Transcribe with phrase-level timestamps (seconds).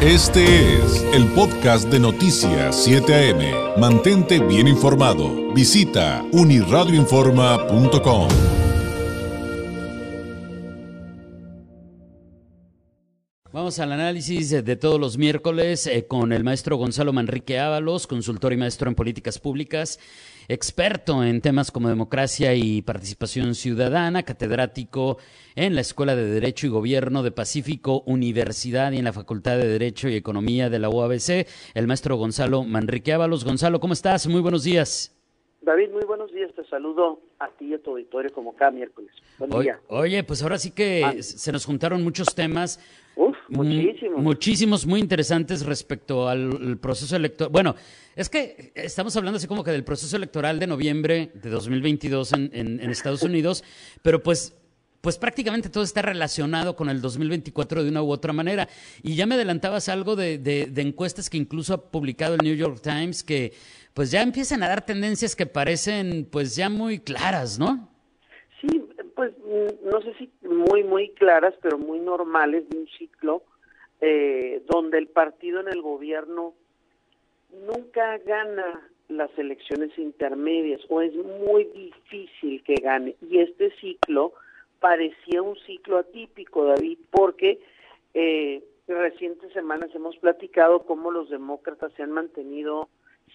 [0.00, 3.80] Este es el podcast de Noticias 7 AM.
[3.80, 5.52] Mantente bien informado.
[5.52, 8.28] Visita uniradioinforma.com.
[13.50, 18.52] Vamos al análisis de todos los miércoles eh, con el maestro Gonzalo Manrique Ábalos, consultor
[18.52, 19.98] y maestro en políticas públicas,
[20.48, 25.18] experto en temas como democracia y participación ciudadana, catedrático
[25.54, 29.68] en la Escuela de Derecho y Gobierno de Pacífico Universidad y en la Facultad de
[29.68, 33.44] Derecho y Economía de la UABC, el maestro Gonzalo Manrique Ábalos.
[33.44, 34.26] Gonzalo, ¿cómo estás?
[34.26, 35.14] Muy buenos días.
[35.60, 36.50] David, muy buenos días.
[36.54, 39.10] Te saludo a ti y a tu auditorio como cada miércoles.
[39.38, 39.78] Buen día.
[39.88, 41.14] Oye, pues ahora sí que Ah.
[41.20, 42.80] se nos juntaron muchos temas.
[43.48, 44.22] Muchísimos.
[44.22, 47.50] Muchísimos, muy interesantes respecto al al proceso electoral.
[47.52, 47.74] Bueno,
[48.14, 52.50] es que estamos hablando así como que del proceso electoral de noviembre de 2022 en,
[52.52, 53.64] en, en Estados Unidos,
[54.02, 54.54] pero pues
[55.00, 58.68] pues prácticamente todo está relacionado con el 2024 de una u otra manera.
[59.00, 62.56] Y ya me adelantabas algo de, de- de encuestas que incluso ha publicado el New
[62.56, 63.52] York Times que
[63.94, 67.88] pues ya empiezan a dar tendencias que parecen pues ya muy claras, ¿no?
[69.18, 73.42] Pues mm, no sé si muy, muy claras, pero muy normales de un ciclo
[74.00, 76.54] eh, donde el partido en el gobierno
[77.66, 83.16] nunca gana las elecciones intermedias o es muy difícil que gane.
[83.20, 84.34] Y este ciclo
[84.78, 87.58] parecía un ciclo atípico, David, porque
[88.14, 92.88] eh, en recientes semanas hemos platicado cómo los demócratas se han mantenido,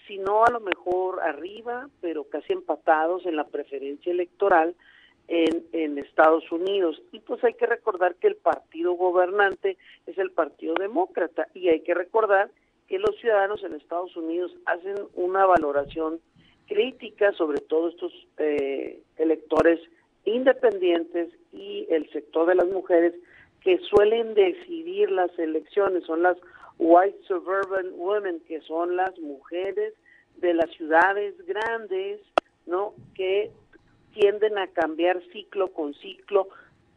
[0.07, 4.77] si no a lo mejor arriba, pero casi empatados en la preferencia electoral
[5.27, 7.01] en, en Estados Unidos.
[7.11, 11.81] Y pues hay que recordar que el partido gobernante es el Partido Demócrata y hay
[11.81, 12.49] que recordar
[12.87, 16.19] que los ciudadanos en Estados Unidos hacen una valoración
[16.67, 19.79] crítica sobre todo estos eh, electores
[20.25, 23.13] independientes y el sector de las mujeres
[23.61, 26.37] que suelen decidir las elecciones, son las
[26.77, 29.93] white suburban women, que son las mujeres
[30.37, 32.19] de las ciudades grandes,
[32.65, 32.93] ¿no?
[33.15, 33.51] Que
[34.13, 36.47] tienden a cambiar ciclo con ciclo,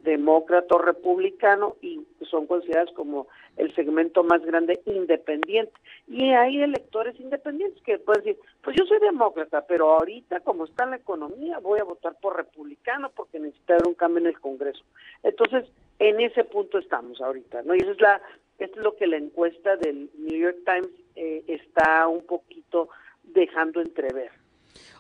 [0.01, 5.73] demócrata o republicano, y son consideradas como el segmento más grande independiente.
[6.07, 10.87] Y hay electores independientes que pueden decir, pues yo soy demócrata, pero ahorita como está
[10.87, 14.85] la economía voy a votar por republicano porque necesita haber un cambio en el Congreso.
[15.23, 15.65] Entonces,
[15.99, 17.75] en ese punto estamos ahorita, ¿no?
[17.75, 18.21] Y eso es la,
[18.59, 22.89] es lo que la encuesta del New York Times eh, está un poquito
[23.25, 24.31] dejando entrever.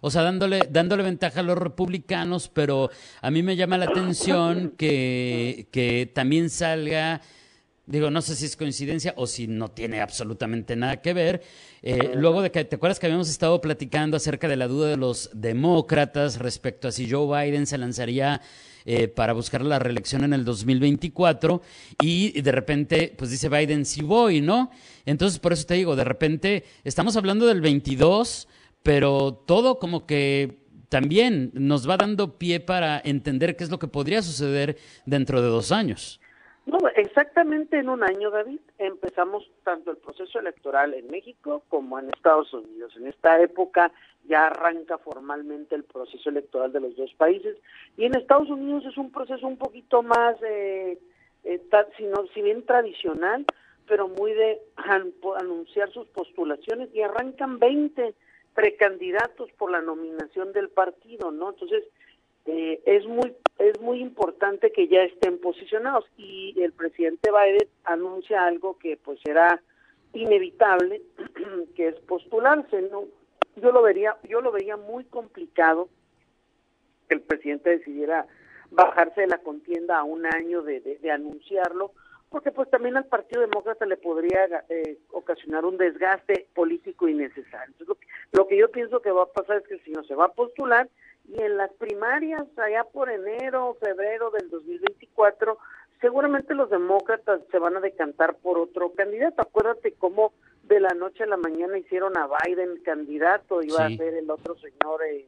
[0.00, 4.74] O sea, dándole, dándole ventaja a los republicanos, pero a mí me llama la atención
[4.76, 7.20] que, que también salga,
[7.86, 11.42] digo, no sé si es coincidencia o si no tiene absolutamente nada que ver,
[11.82, 14.96] eh, luego de que, ¿te acuerdas que habíamos estado platicando acerca de la duda de
[14.96, 18.40] los demócratas respecto a si Joe Biden se lanzaría
[18.88, 21.60] eh, para buscar la reelección en el 2024
[22.00, 24.70] y de repente, pues dice Biden, sí voy, ¿no?
[25.04, 28.46] Entonces, por eso te digo, de repente, estamos hablando del 22
[28.86, 30.58] pero todo como que
[30.88, 34.76] también nos va dando pie para entender qué es lo que podría suceder
[35.06, 36.20] dentro de dos años.
[36.66, 42.10] No, exactamente en un año, David, empezamos tanto el proceso electoral en México como en
[42.10, 42.92] Estados Unidos.
[42.96, 43.90] En esta época
[44.28, 47.56] ya arranca formalmente el proceso electoral de los dos países
[47.96, 50.96] y en Estados Unidos es un proceso un poquito más, eh,
[51.42, 51.88] eh, ta-
[52.32, 53.44] si, bien tradicional,
[53.88, 58.14] pero muy de an- anunciar sus postulaciones y arrancan 20
[58.56, 61.50] precandidatos por la nominación del partido, ¿no?
[61.50, 61.84] Entonces,
[62.46, 68.44] eh, es muy es muy importante que ya estén posicionados y el presidente Biden anuncia
[68.44, 69.62] algo que pues será
[70.12, 71.02] inevitable
[71.74, 73.04] que es postularse no
[73.56, 75.88] yo lo vería yo lo vería muy complicado
[77.08, 78.26] que el presidente decidiera
[78.70, 81.92] bajarse de la contienda a un año de, de, de anunciarlo
[82.30, 87.74] porque pues también al Partido Demócrata le podría eh, ocasionar un desgaste político innecesario.
[87.78, 90.06] Entonces, lo, que, lo que yo pienso que va a pasar es que el señor
[90.06, 90.88] se va a postular
[91.28, 95.58] y en las primarias, allá por enero o febrero del 2024,
[96.00, 99.42] seguramente los demócratas se van a decantar por otro candidato.
[99.42, 100.32] Acuérdate cómo
[100.64, 103.94] de la noche a la mañana hicieron a Biden candidato, iba Sí.
[103.94, 105.26] a ser el otro señor, eh,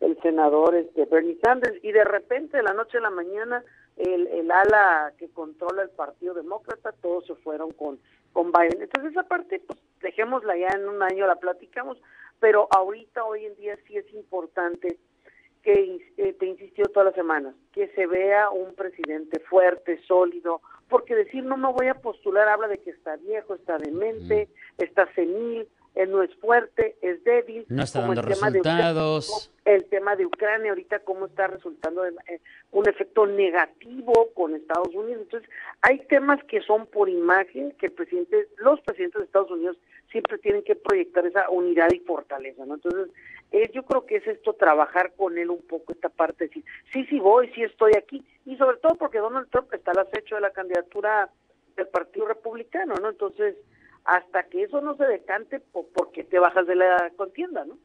[0.00, 3.64] el senador este, Bernie Sanders, y de repente de la noche a la mañana
[3.96, 7.98] el, el ala que controla el Partido Demócrata, todos se fueron con,
[8.32, 8.82] con Biden.
[8.82, 11.98] Entonces esa parte, pues dejémosla ya en un año, la platicamos,
[12.38, 14.98] pero ahorita, hoy en día sí es importante
[15.62, 21.16] que eh, te insistió todas las semanas, que se vea un presidente fuerte, sólido, porque
[21.16, 24.48] decir no me voy a postular habla de que está viejo, está demente,
[24.78, 25.66] está senil,
[25.96, 27.64] él no es fuerte, es débil.
[27.68, 29.50] No está dando resultados.
[29.64, 32.12] el tema de Ucrania ahorita cómo está resultando eh,
[32.70, 35.22] un efecto negativo con Estados Unidos.
[35.22, 35.50] Entonces,
[35.80, 39.78] hay temas que son por imagen que el presidente, los presidentes de Estados Unidos
[40.12, 42.74] siempre tienen que proyectar esa unidad y fortaleza, ¿no?
[42.74, 43.08] Entonces,
[43.52, 47.06] eh, yo creo que es esto trabajar con él un poco esta parte, decir, sí,
[47.06, 50.42] sí voy, sí estoy aquí, y sobre todo porque Donald Trump está al acecho de
[50.42, 51.30] la candidatura
[51.74, 53.08] del Partido Republicano, ¿no?
[53.08, 53.56] Entonces,
[54.06, 55.60] hasta que eso no se decante,
[55.94, 57.76] porque te bajas de la contienda, ¿no?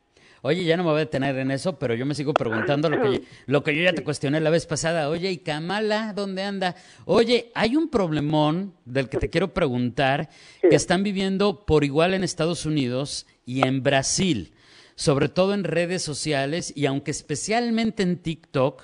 [0.44, 3.00] Oye, ya no me voy a detener en eso, pero yo me sigo preguntando lo
[3.00, 5.08] que, lo que yo ya te cuestioné la vez pasada.
[5.08, 6.76] Oye, ¿y Kamala dónde anda?
[7.06, 10.30] Oye, hay un problemón del que te quiero preguntar
[10.62, 14.54] que están viviendo por igual en Estados Unidos y en Brasil,
[14.96, 18.82] sobre todo en redes sociales y aunque especialmente en TikTok,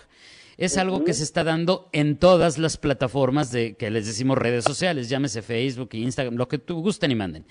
[0.57, 4.63] es algo que se está dando en todas las plataformas de que les decimos redes
[4.63, 7.45] sociales, llámese Facebook, Instagram, lo que tú gusten y manden.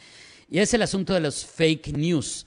[0.48, 2.46] Y es el asunto de los fake news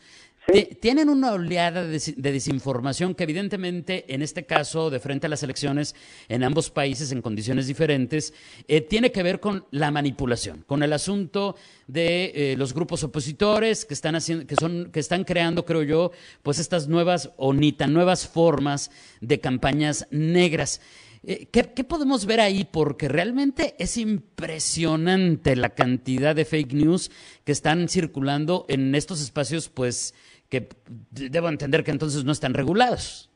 [0.79, 5.95] tienen una oleada de, desinformación que evidentemente, en este caso, de frente a las elecciones
[6.27, 8.33] en ambos países en condiciones diferentes,
[8.67, 11.55] eh, tiene que ver con la manipulación, con el asunto
[11.87, 16.11] de eh, los grupos opositores que están haciendo, que son, que están creando, creo yo,
[16.43, 18.91] pues estas nuevas o ni nuevas formas
[19.21, 20.81] de campañas negras.
[21.23, 22.65] Eh, ¿qué, ¿Qué podemos ver ahí?
[22.69, 27.11] Porque realmente es impresionante la cantidad de fake news
[27.43, 30.13] que están circulando en estos espacios, pues,
[30.49, 30.67] que
[31.11, 33.29] debo entender que entonces no están regulados.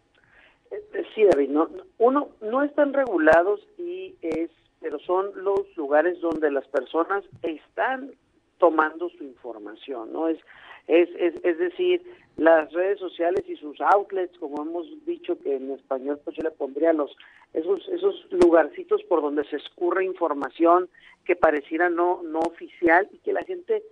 [0.72, 1.70] Eh, sí, David, no,
[2.00, 4.50] uno, no están regulados y es,
[4.82, 8.12] pero son los lugares donde las personas están
[8.58, 10.28] tomando su información, ¿no?
[10.28, 10.40] Es,
[10.88, 12.02] es, es, es decir,
[12.38, 16.52] las redes sociales y sus outlets, como hemos dicho que en español pues yo le
[16.52, 17.16] pondría los
[17.54, 20.90] esos esos lugarcitos por donde se escurre información
[21.26, 23.84] que pareciera no no oficial y que la gente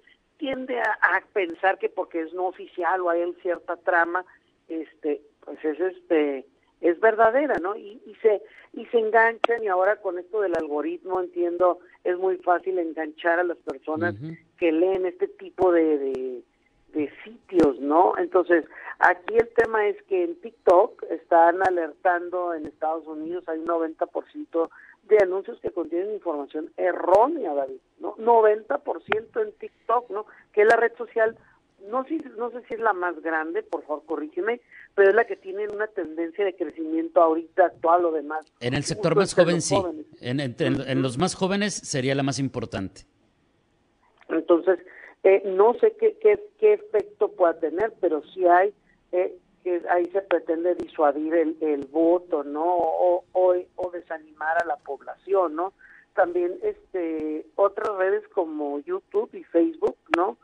[0.41, 4.25] tiende a, pensar que porque es no oficial o hay cierta trama,
[4.67, 6.45] este, pues es este
[6.81, 7.75] es verdadera, ¿no?
[7.75, 8.41] Y, se
[8.73, 13.43] y se enganchan y ahora con esto del algoritmo entiendo es muy fácil enganchar a
[13.43, 14.15] las personas
[14.57, 16.43] que leen este tipo de, de,
[16.93, 18.13] de sitios, ¿no?
[18.17, 18.65] Entonces
[18.97, 24.69] aquí el tema es que en TikTok están alertando en Estados Unidos hay un 90%
[25.03, 28.15] de anuncios que contienen información errónea, David, ¿no?
[28.17, 30.25] 90% en TikTok, ¿no?
[30.53, 31.37] Que es la red social,
[31.89, 34.61] no sé, no sé si es la más grande, por favor, corrígeme,
[34.95, 38.45] pero es la que tiene una tendencia de crecimiento ahorita, todo lo demás.
[38.59, 39.75] En el sector más joven, sí.
[40.21, 43.01] En, en, los más jóvenes sería la más importante.
[44.29, 44.79] Entonces,
[45.23, 48.73] eh, no sé qué, qué, qué efecto pueda tener, pero sí hay
[49.11, 52.63] eh, que ahí se pretende disuadir el, el voto, ¿no?
[52.65, 55.73] O, o, desanimar a la población, ¿no?
[56.13, 60.37] También este otras redes como YouTube y Facebook, ¿no?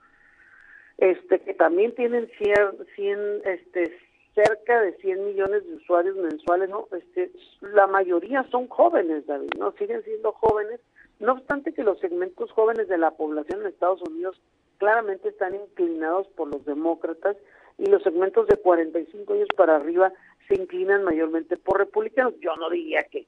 [0.97, 3.97] Este que también tienen 100, este
[4.33, 6.87] cerca de 100 millones de usuarios mensuales, ¿no?
[6.91, 7.31] Este
[7.61, 9.71] la mayoría son jóvenes, David, ¿no?
[9.73, 10.79] Siguen siendo jóvenes,
[11.19, 14.39] no obstante que los segmentos jóvenes de la población en Estados Unidos
[14.77, 17.35] claramente están inclinados por los demócratas
[17.77, 20.11] y los segmentos de 45 años para arriba
[20.47, 22.33] se inclinan mayormente por republicanos.
[22.39, 23.27] Yo no diría que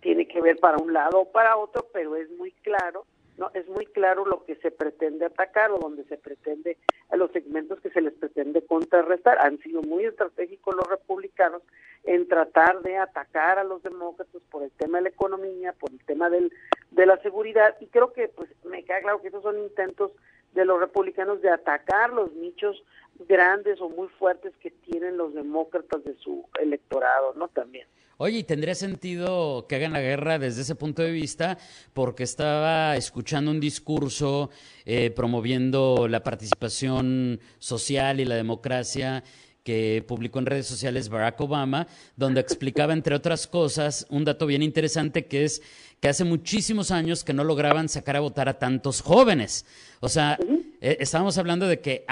[0.00, 3.04] tiene que ver para un lado o para otro, pero es muy claro,
[3.36, 6.76] no es muy claro lo que se pretende atacar o donde se pretende
[7.10, 9.38] a los segmentos que se les pretende contrarrestar.
[9.40, 11.62] Han sido muy estratégicos los republicanos
[12.04, 16.04] en tratar de atacar a los demócratas por el tema de la economía, por el
[16.04, 16.52] tema del,
[16.90, 20.12] de la seguridad y creo que pues me queda claro que esos son intentos
[20.54, 22.82] de los republicanos de atacar los nichos
[23.28, 27.48] grandes o muy fuertes que tienen los demócratas de su electorado, ¿no?
[27.48, 27.86] También.
[28.20, 31.56] Oye, ¿y tendría sentido que hagan la guerra desde ese punto de vista?
[31.92, 34.50] Porque estaba escuchando un discurso
[34.84, 39.22] eh, promoviendo la participación social y la democracia
[39.68, 44.62] que publicó en redes sociales Barack Obama, donde explicaba, entre otras cosas, un dato bien
[44.62, 45.60] interesante que es
[46.00, 49.66] que hace muchísimos años que no lograban sacar a votar a tantos jóvenes.
[50.00, 50.38] O sea,
[50.80, 52.06] eh, estábamos hablando de que,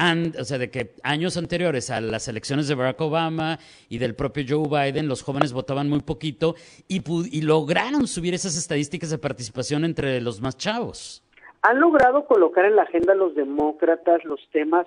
[1.02, 3.58] años anteriores a las elecciones de Barack Obama
[3.88, 6.56] y del propio Joe Biden, los jóvenes votaban muy poquito
[6.88, 7.00] y,
[7.34, 11.22] y lograron subir esas estadísticas de participación entre los más chavos.
[11.62, 14.86] Han logrado colocar en la agenda los demócratas los temas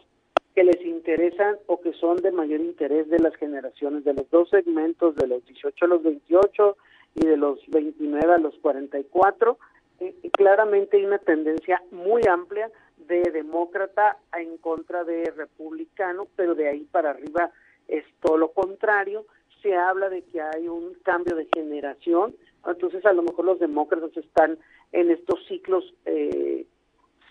[0.56, 4.50] que les interesan o que son de mayor interés de las generaciones, de los dos
[4.50, 6.78] segmentos, de los 18 a los 28
[7.16, 9.58] y de los 29 a los 44.
[10.00, 12.72] y claramente hay una tendencia muy amplia
[13.10, 17.52] de demócrata en contra de republicano, pero de ahí para arriba
[17.88, 19.26] es todo lo contrario.
[19.62, 24.16] Se habla de que hay un cambio de generación, entonces a lo mejor los demócratas
[24.16, 24.58] están
[24.92, 26.66] en estos ciclos eh,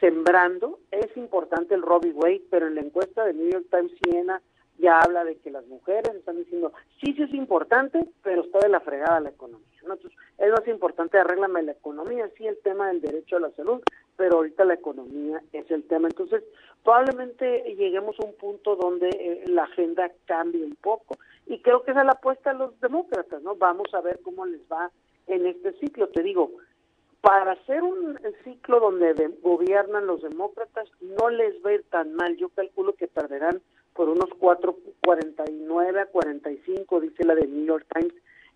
[0.01, 0.79] sembrando.
[0.91, 4.41] Es importante el Robbie Wade, pero en la encuesta de New York Times Siena
[4.79, 8.69] ya habla de que las mujeres están diciendo, sí, sí es importante, pero está de
[8.69, 9.67] la fregada la economía.
[9.83, 13.83] Entonces, es más importante, arréglame la economía, sí el tema del derecho a la salud,
[14.17, 16.09] pero ahorita la economía es el tema.
[16.09, 16.45] Entonces,
[16.85, 21.17] probablemente lleguemos a un punto donde eh, la agenda cambie un poco.
[21.47, 23.57] Y creo que esa es la apuesta de los demócratas, ¿no?
[23.57, 24.91] Vamos a ver cómo les va
[25.27, 26.09] en este ciclo.
[26.09, 26.51] Te digo,
[27.29, 32.35] para hacer un ciclo donde gobiernan los demócratas, no les va a ir tan mal.
[32.39, 33.61] Yo calculo que perderán
[33.93, 38.15] por unos 4.49 a 45, dice la de New York Times,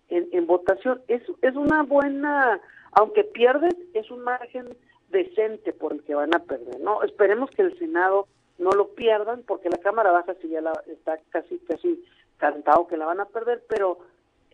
[0.09, 1.03] en, en votación.
[1.07, 2.59] Es, es una buena,
[2.93, 4.75] aunque pierden, es un margen
[5.09, 6.79] decente por el que van a perder.
[6.79, 8.27] No, esperemos que el Senado
[8.57, 12.03] no lo pierdan, porque la Cámara Baja sí ya la, está casi, casi
[12.37, 13.99] cantado que la van a perder, pero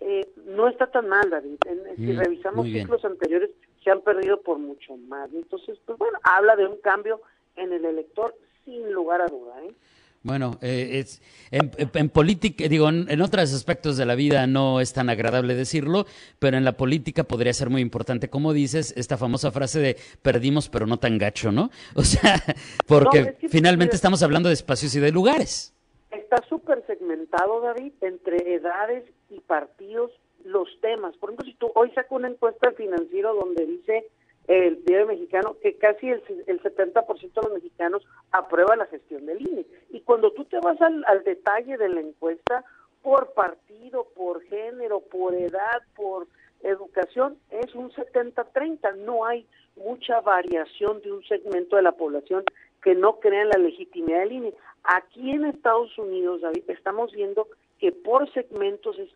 [0.01, 1.55] eh, no está tan mal, David.
[1.95, 3.51] si mm, revisamos ciclos anteriores,
[3.83, 5.29] se han perdido por mucho más.
[5.33, 7.21] Entonces, pues bueno, habla de un cambio
[7.55, 9.63] en el elector sin lugar a duda.
[9.63, 9.73] ¿eh?
[10.21, 15.09] Bueno, eh, es, en, política, digo, en, otros aspectos de la vida no es tan
[15.09, 16.05] agradable decirlo,
[16.39, 20.67] pero en la política podría ser muy importante, como dices, esta famosa frase de perdimos
[20.67, 21.69] pero no tan gacho, ¿no?
[21.95, 22.43] O sea,
[22.85, 25.73] porque finalmente estamos hablando de espacios y de lugares.
[26.11, 30.11] Está súper segmentado, David, entre edades y partidos
[30.45, 31.15] los temas.
[31.17, 34.07] Por ejemplo, si tú hoy saco una encuesta financiero donde dice
[34.47, 39.41] el diario mexicano que casi el, el 70% de los mexicanos aprueba la gestión del
[39.41, 39.65] INE.
[39.91, 42.65] Y cuando tú te vas al, al detalle de la encuesta,
[43.03, 46.27] por partido, por género, por edad, por
[46.61, 48.95] educación, es un 70-30.
[48.97, 52.43] No hay mucha variación de un segmento de la población
[52.81, 54.53] que no crea en la legitimidad del INE.
[54.83, 59.09] Aquí en Estados Unidos, David, estamos viendo que por segmentos es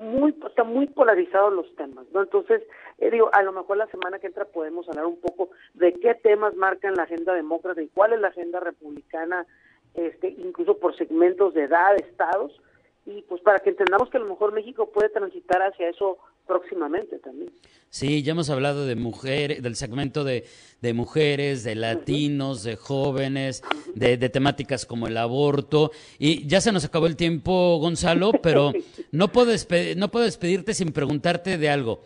[0.00, 2.22] muy están muy polarizados los temas, ¿no?
[2.22, 2.62] Entonces,
[2.98, 6.14] eh, digo, a lo mejor la semana que entra podemos hablar un poco de qué
[6.14, 9.46] temas marcan la agenda demócrata y cuál es la agenda republicana,
[9.94, 12.60] este, incluso por segmentos de edad, estados,
[13.06, 17.18] y pues para que entendamos que a lo mejor México puede transitar hacia eso próximamente
[17.18, 17.50] también.
[17.90, 20.44] Sí, ya hemos hablado de mujeres, del segmento de,
[20.80, 23.62] de mujeres, de latinos, de jóvenes,
[23.94, 25.90] de, de, temáticas como el aborto.
[26.18, 28.72] Y ya se nos acabó el tiempo, Gonzalo, pero
[29.12, 29.52] no puedo,
[29.96, 32.00] no puedo despedirte sin preguntarte de algo.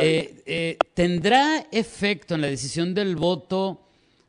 [0.00, 3.80] Eh, eh, ¿Tendrá efecto en la decisión del voto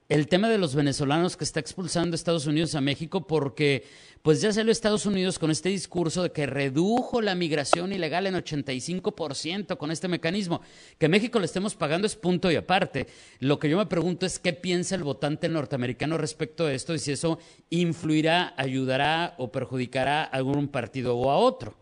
[0.10, 3.28] el tema de los venezolanos que está expulsando Estados Unidos a México?
[3.28, 3.84] Porque
[4.26, 8.34] pues ya salió Estados Unidos con este discurso de que redujo la migración ilegal en
[8.34, 10.62] 85% con este mecanismo.
[10.98, 13.06] Que México le estemos pagando es punto y aparte.
[13.40, 16.98] Lo que yo me pregunto es qué piensa el votante norteamericano respecto a esto y
[16.98, 17.38] si eso
[17.70, 21.76] influirá, ayudará o perjudicará a algún partido o a otro.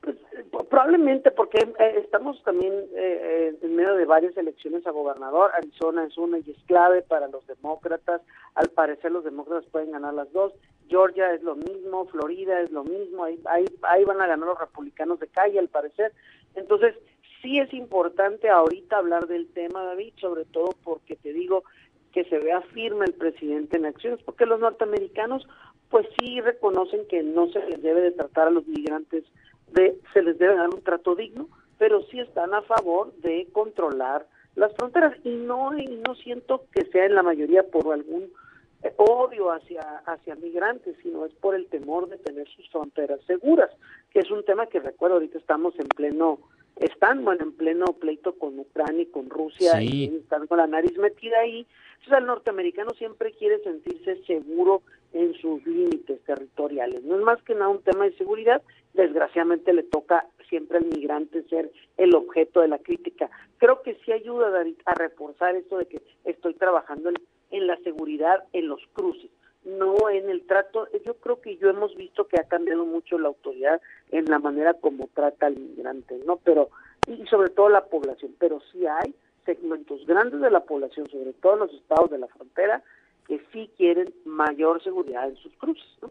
[0.00, 5.52] Pues, eh, probablemente porque eh, estamos también eh, en medio de varias elecciones a gobernador.
[5.54, 8.20] Arizona es una y es clave para los demócratas.
[8.56, 10.52] Al parecer los demócratas pueden ganar las dos.
[10.88, 13.38] Georgia es lo mismo, Florida es lo mismo, ahí,
[13.82, 16.12] ahí, van a ganar los republicanos de calle al parecer.
[16.54, 16.94] Entonces,
[17.42, 21.64] sí es importante ahorita hablar del tema, David, sobre todo porque te digo
[22.12, 25.46] que se vea firme el presidente en acciones, porque los norteamericanos
[25.90, 29.24] pues sí reconocen que no se les debe de tratar a los migrantes,
[29.72, 34.26] de, se les debe dar un trato digno, pero sí están a favor de controlar
[34.54, 38.30] las fronteras y no y no siento que sea en la mayoría por algún
[38.96, 43.70] odio hacia, hacia migrantes, sino es por el temor de tener sus fronteras seguras,
[44.10, 46.38] que es un tema que recuerdo ahorita estamos en pleno,
[46.76, 50.96] están bueno en pleno pleito con Ucrania y con Rusia y están con la nariz
[50.98, 51.66] metida ahí.
[51.94, 54.82] Entonces el norteamericano siempre quiere sentirse seguro
[55.12, 57.02] en sus límites territoriales.
[57.02, 58.62] No es más que nada un tema de seguridad,
[58.94, 63.28] desgraciadamente le toca siempre al migrante ser el objeto de la crítica.
[63.58, 64.48] Creo que sí ayuda
[64.84, 67.16] a reforzar esto de que estoy trabajando en
[67.50, 69.30] en la seguridad en los cruces,
[69.64, 70.88] no en el trato.
[71.04, 74.74] Yo creo que yo hemos visto que ha cambiado mucho la autoridad en la manera
[74.74, 76.36] como trata al migrante, ¿no?
[76.36, 76.70] Pero,
[77.06, 79.14] y sobre todo la población, pero sí hay
[79.44, 82.82] segmentos grandes de la población, sobre todo en los estados de la frontera,
[83.26, 86.10] que sí quieren mayor seguridad en sus cruces, ¿no?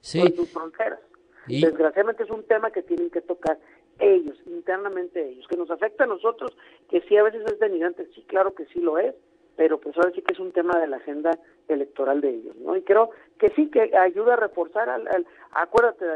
[0.00, 0.20] Sí.
[0.20, 1.00] en sus fronteras.
[1.46, 3.58] Desgraciadamente es un tema que tienen que tocar
[3.98, 6.56] ellos, internamente ellos, que nos afecta a nosotros,
[6.90, 9.14] que sí a veces es de migrantes, sí, claro que sí lo es,
[9.56, 12.76] pero pues ahora sí que es un tema de la agenda electoral de ellos, ¿no?
[12.76, 16.06] Y creo que sí que ayuda a reforzar al, acuérdate,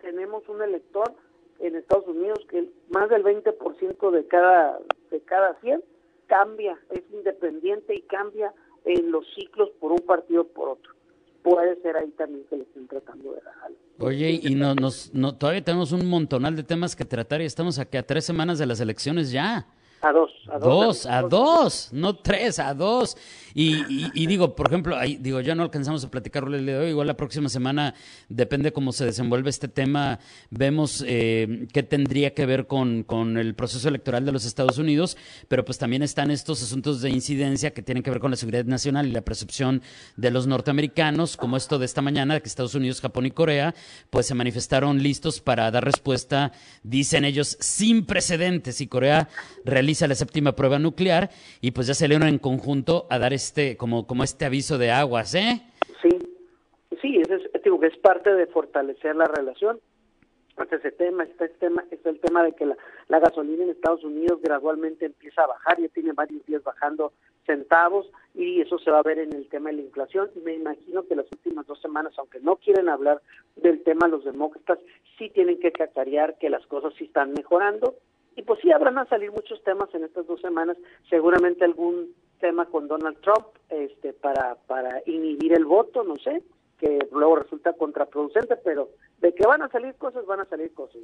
[0.00, 1.12] tenemos un elector
[1.60, 4.78] en Estados Unidos que más del 20% de cada
[5.10, 5.82] de cada 100
[6.26, 8.52] cambia, es independiente y cambia
[8.84, 10.92] en los ciclos por un partido por otro.
[11.42, 13.72] Puede ser ahí también que le estén tratando de dejar.
[13.98, 17.78] Oye, y no, nos, no, todavía tenemos un montonal de temas que tratar y estamos
[17.78, 19.66] aquí a tres semanas de las elecciones ya.
[20.02, 21.06] A dos, a dos.
[21.06, 23.16] A dos, no tres, a dos.
[23.54, 27.06] Y, digo, por ejemplo, ahí, digo, ya no alcanzamos a platicarlo el de hoy, igual
[27.06, 27.94] la próxima semana,
[28.28, 30.18] depende cómo se desenvuelve este tema,
[30.50, 35.16] vemos eh, qué tendría que ver con, con el proceso electoral de los Estados Unidos,
[35.48, 38.64] pero pues también están estos asuntos de incidencia que tienen que ver con la seguridad
[38.64, 39.82] nacional y la percepción
[40.16, 43.74] de los norteamericanos, como esto de esta mañana, que Estados Unidos, Japón y Corea,
[44.10, 49.28] pues se manifestaron listos para dar respuesta, dicen ellos, sin precedentes, y Corea
[49.64, 51.30] realiza la séptima prueba nuclear,
[51.60, 54.90] y pues ya se salieron en conjunto a dar este, como, como este aviso de
[54.90, 55.62] aguas, ¿eh?
[56.02, 56.18] Sí,
[57.00, 59.80] sí, es, digo, es parte de fortalecer la relación.
[60.70, 62.76] ese tema, está, este tema, es el tema de que la,
[63.08, 67.12] la gasolina en Estados Unidos gradualmente empieza a bajar, ya tiene varios días bajando
[67.46, 70.30] centavos y eso se va a ver en el tema de la inflación.
[70.36, 73.20] Y me imagino que las últimas dos semanas, aunque no quieren hablar
[73.56, 74.78] del tema los demócratas,
[75.18, 77.96] sí tienen que cacarear que las cosas sí están mejorando.
[78.36, 80.76] Y pues sí habrán a salir muchos temas en estas dos semanas,
[81.08, 86.42] seguramente algún tema con Donald Trump este, para, para inhibir el voto, no sé,
[86.78, 91.00] que luego resulta contraproducente, pero de que van a salir cosas, van a salir cosas.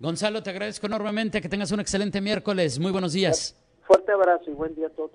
[0.00, 3.56] Gonzalo, te agradezco enormemente, que tengas un excelente miércoles, muy buenos días.
[3.90, 5.10] Fuerte abrazo y buen día a todos.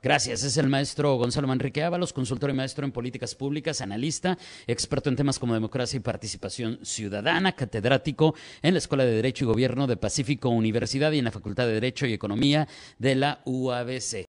[0.00, 0.44] Gracias.
[0.44, 5.16] Es el maestro Gonzalo Manrique Ábalos, consultor y maestro en políticas públicas, analista, experto en
[5.16, 9.96] temas como democracia y participación ciudadana, catedrático en la Escuela de Derecho y Gobierno de
[9.96, 12.68] Pacífico Universidad y en la Facultad de Derecho y Economía
[13.00, 14.26] de la UABC.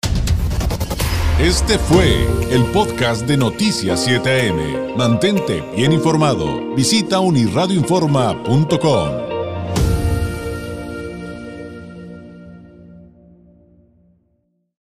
[1.40, 4.94] Este fue el podcast de Noticias 7am.
[4.94, 6.74] Mantente bien informado.
[6.74, 9.25] Visita unirradioinforma.com.